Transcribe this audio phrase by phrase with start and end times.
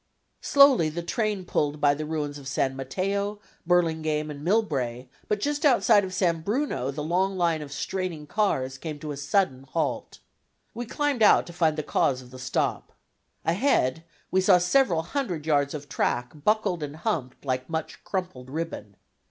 [0.41, 5.63] Slowly the train pulled by the ruins of San Mateo, Burlingame, and Milbrae, but just
[5.63, 10.17] outside of San Bruno the long line of straining cars came to a sudden halt.
[10.73, 12.93] We climbed out to find out the cause of the stop.
[13.45, 18.95] Ahead we saw several hundred yards of track buckled and humped like much crumpled ribbon.